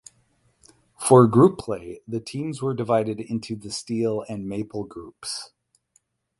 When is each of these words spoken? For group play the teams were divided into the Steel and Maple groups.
For 0.97 1.27
group 1.27 1.59
play 1.59 1.99
the 2.07 2.19
teams 2.19 2.59
were 2.59 2.73
divided 2.73 3.19
into 3.19 3.55
the 3.55 3.69
Steel 3.69 4.25
and 4.27 4.49
Maple 4.49 4.83
groups. 4.83 5.51